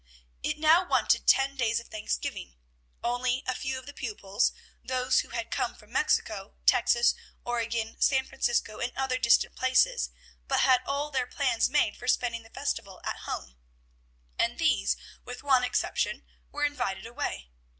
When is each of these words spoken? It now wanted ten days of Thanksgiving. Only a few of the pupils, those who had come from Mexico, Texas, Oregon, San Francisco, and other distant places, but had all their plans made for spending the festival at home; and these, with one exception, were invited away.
It 0.41 0.57
now 0.57 0.83
wanted 0.83 1.27
ten 1.27 1.55
days 1.55 1.79
of 1.79 1.89
Thanksgiving. 1.89 2.55
Only 3.03 3.43
a 3.45 3.53
few 3.53 3.77
of 3.77 3.85
the 3.85 3.93
pupils, 3.93 4.51
those 4.83 5.19
who 5.19 5.29
had 5.29 5.51
come 5.51 5.75
from 5.75 5.91
Mexico, 5.91 6.55
Texas, 6.65 7.13
Oregon, 7.45 8.01
San 8.01 8.25
Francisco, 8.25 8.79
and 8.79 8.93
other 8.97 9.19
distant 9.19 9.55
places, 9.55 10.09
but 10.47 10.61
had 10.61 10.81
all 10.87 11.11
their 11.11 11.27
plans 11.27 11.69
made 11.69 11.95
for 11.95 12.07
spending 12.07 12.41
the 12.41 12.49
festival 12.49 12.99
at 13.03 13.27
home; 13.29 13.57
and 14.39 14.57
these, 14.57 14.97
with 15.23 15.43
one 15.43 15.63
exception, 15.63 16.25
were 16.51 16.65
invited 16.65 17.05
away. 17.05 17.51